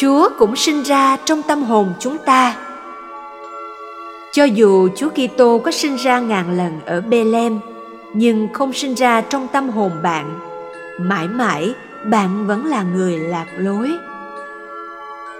[0.00, 2.56] Chúa cũng sinh ra trong tâm hồn chúng ta.
[4.32, 7.58] Cho dù Chúa Kitô có sinh ra ngàn lần ở Bethlehem,
[8.14, 10.40] nhưng không sinh ra trong tâm hồn bạn,
[11.00, 11.74] mãi mãi
[12.04, 13.90] bạn vẫn là người lạc lối.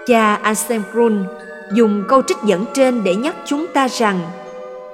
[0.07, 1.25] Cha Anselm Grun
[1.73, 4.19] dùng câu trích dẫn trên để nhắc chúng ta rằng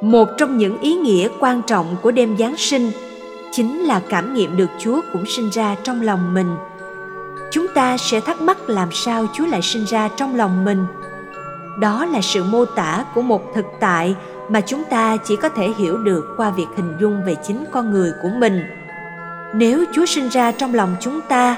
[0.01, 2.91] một trong những ý nghĩa quan trọng của đêm Giáng sinh
[3.51, 6.55] chính là cảm nghiệm được Chúa cũng sinh ra trong lòng mình.
[7.55, 10.85] Chúng ta sẽ thắc mắc làm sao Chúa lại sinh ra trong lòng mình.
[11.79, 14.15] Đó là sự mô tả của một thực tại
[14.49, 17.91] mà chúng ta chỉ có thể hiểu được qua việc hình dung về chính con
[17.91, 18.61] người của mình.
[19.53, 21.57] Nếu Chúa sinh ra trong lòng chúng ta,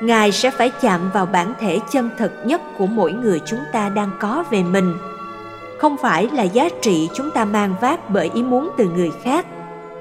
[0.00, 3.88] Ngài sẽ phải chạm vào bản thể chân thực nhất của mỗi người chúng ta
[3.88, 4.94] đang có về mình.
[5.78, 9.46] Không phải là giá trị chúng ta mang vác bởi ý muốn từ người khác,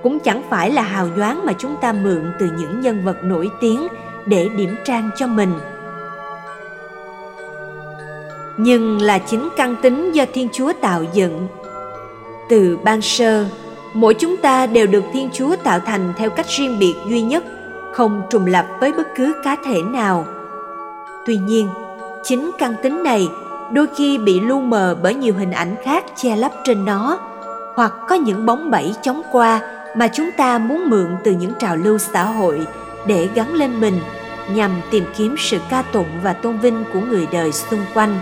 [0.03, 3.49] cũng chẳng phải là hào nhoáng mà chúng ta mượn từ những nhân vật nổi
[3.61, 3.87] tiếng
[4.25, 5.53] để điểm trang cho mình.
[8.57, 11.47] Nhưng là chính căn tính do thiên chúa tạo dựng.
[12.49, 13.45] Từ ban sơ,
[13.93, 17.43] mỗi chúng ta đều được thiên chúa tạo thành theo cách riêng biệt duy nhất,
[17.91, 20.25] không trùng lập với bất cứ cá thể nào.
[21.25, 21.67] Tuy nhiên,
[22.23, 23.29] chính căn tính này
[23.71, 27.19] đôi khi bị lu mờ bởi nhiều hình ảnh khác che lấp trên nó,
[27.75, 29.61] hoặc có những bóng bẫy chóng qua
[29.95, 32.67] mà chúng ta muốn mượn từ những trào lưu xã hội
[33.07, 33.99] để gắn lên mình
[34.49, 38.19] nhằm tìm kiếm sự ca tụng và tôn vinh của người đời xung quanh.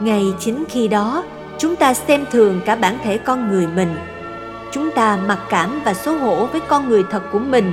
[0.00, 1.24] Ngay chính khi đó,
[1.58, 3.96] chúng ta xem thường cả bản thể con người mình.
[4.72, 7.72] Chúng ta mặc cảm và xấu hổ với con người thật của mình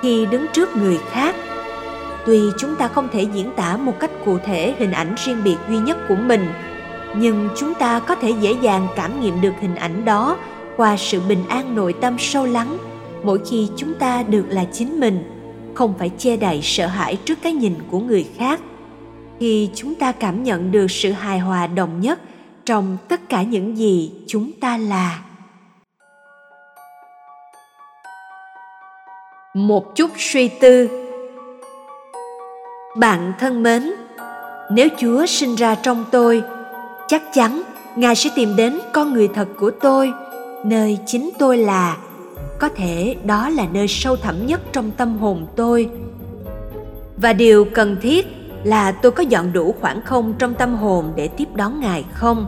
[0.00, 1.34] khi đứng trước người khác.
[2.26, 5.56] Tuy chúng ta không thể diễn tả một cách cụ thể hình ảnh riêng biệt
[5.68, 6.48] duy nhất của mình,
[7.16, 10.36] nhưng chúng ta có thể dễ dàng cảm nghiệm được hình ảnh đó
[10.76, 12.78] qua sự bình an nội tâm sâu lắng
[13.22, 15.41] mỗi khi chúng ta được là chính mình
[15.74, 18.60] không phải che đậy sợ hãi trước cái nhìn của người khác.
[19.40, 22.20] Khi chúng ta cảm nhận được sự hài hòa đồng nhất
[22.64, 25.22] trong tất cả những gì chúng ta là.
[29.54, 30.88] Một chút suy tư.
[32.96, 33.92] Bạn thân mến,
[34.70, 36.42] nếu chúa sinh ra trong tôi,
[37.08, 37.62] chắc chắn
[37.96, 40.12] ngài sẽ tìm đến con người thật của tôi,
[40.64, 41.96] nơi chính tôi là
[42.62, 45.88] có thể đó là nơi sâu thẳm nhất trong tâm hồn tôi.
[47.16, 48.26] Và điều cần thiết
[48.64, 52.46] là tôi có dọn đủ khoảng không trong tâm hồn để tiếp đón ngài không?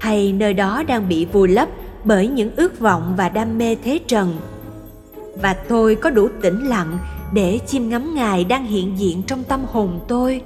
[0.00, 1.68] Hay nơi đó đang bị vùi lấp
[2.04, 4.36] bởi những ước vọng và đam mê thế trần?
[5.42, 6.98] Và tôi có đủ tĩnh lặng
[7.32, 10.40] để chiêm ngắm ngài đang hiện diện trong tâm hồn tôi?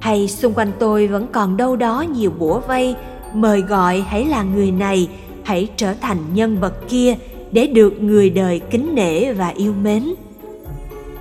[0.00, 2.94] Hay xung quanh tôi vẫn còn đâu đó nhiều bủa vây,
[3.34, 5.08] mời gọi hãy là người này,
[5.44, 7.16] hãy trở thành nhân vật kia
[7.52, 10.14] để được người đời kính nể và yêu mến.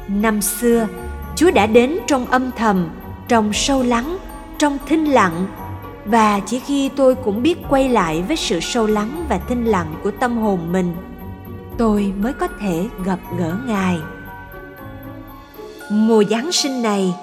[0.08, 0.88] Năm xưa,
[1.36, 2.90] chúa đã đến trong âm thầm,
[3.28, 4.18] trong sâu lắng,
[4.58, 5.46] trong thinh lặng.
[6.06, 9.94] Và chỉ khi tôi cũng biết quay lại với sự sâu lắng và thinh lặng
[10.04, 10.94] của tâm hồn mình,
[11.78, 13.98] tôi mới có thể gặp gỡ ngài.
[15.92, 17.14] Mùa giáng sinh này,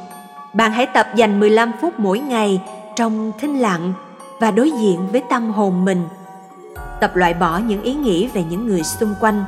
[0.54, 2.60] bạn hãy tập dành 15 phút mỗi ngày
[2.96, 3.92] trong thinh lặng
[4.40, 6.02] và đối diện với tâm hồn mình
[7.00, 9.44] tập loại bỏ những ý nghĩ về những người xung quanh.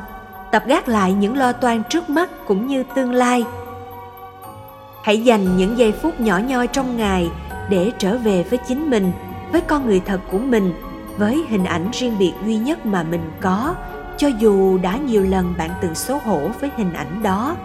[0.51, 3.45] Tập gác lại những lo toan trước mắt cũng như tương lai.
[5.03, 7.31] Hãy dành những giây phút nhỏ nhoi trong ngày
[7.71, 9.13] để trở về với chính mình,
[9.53, 10.73] với con người thật của mình,
[11.19, 13.75] với hình ảnh riêng biệt duy nhất mà mình có,
[14.17, 17.57] cho dù đã nhiều lần bạn từng xấu hổ với hình ảnh đó.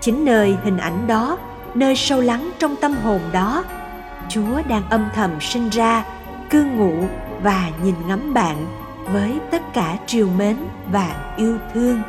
[0.00, 1.38] Chính nơi hình ảnh đó,
[1.74, 3.64] nơi sâu lắng trong tâm hồn đó,
[4.28, 6.04] chúa đang âm thầm sinh ra,
[6.50, 6.94] cư ngụ
[7.46, 8.66] và nhìn ngắm bạn
[9.12, 10.56] với tất cả triều mến
[10.92, 12.02] và yêu thương.